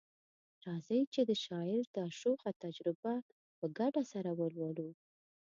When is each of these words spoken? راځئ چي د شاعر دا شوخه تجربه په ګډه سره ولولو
راځئ 0.65 1.01
چي 1.13 1.21
د 1.25 1.31
شاعر 1.45 1.83
دا 1.97 2.05
شوخه 2.19 2.51
تجربه 2.63 3.13
په 3.57 3.65
ګډه 3.77 4.03
سره 4.11 4.31
ولولو 4.39 4.89